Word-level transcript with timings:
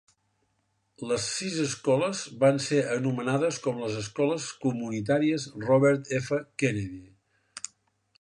Les 1.09 1.25
sis 1.33 1.57
escoles 1.65 2.21
van 2.43 2.57
ser 2.67 2.79
anomenades 2.95 3.59
com 3.65 3.83
les 3.83 3.99
Escoles 3.99 4.47
Comunitàries 4.65 5.45
Robert 5.67 6.11
F. 6.23 6.41
Kennedy. 6.63 7.71